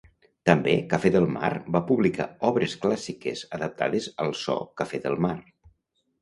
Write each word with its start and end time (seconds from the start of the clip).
També 0.49 0.71
Cafè 0.93 1.09
del 1.15 1.27
Mar 1.35 1.51
va 1.75 1.81
publicar 1.89 2.27
obres 2.49 2.73
clàssiques, 2.87 3.45
adaptades 3.59 4.09
al 4.25 4.35
so 4.41 4.57
Cafè 4.83 5.03
del 5.07 5.21
Mar. 5.29 5.37